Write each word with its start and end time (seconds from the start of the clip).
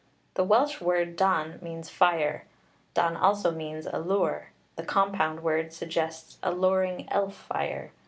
The 0.33 0.43
Welsh 0.43 0.81
word 0.81 1.15
dan 1.15 1.59
means 1.61 1.87
fire; 1.87 2.47
dan 2.95 3.15
also 3.15 3.51
means 3.51 3.85
a 3.85 3.99
lure; 3.99 4.49
the 4.75 4.81
compound 4.81 5.43
word 5.43 5.71
suggests 5.73 6.39
a 6.41 6.51
luring 6.51 7.07
elf 7.11 7.35
fire. 7.35 7.91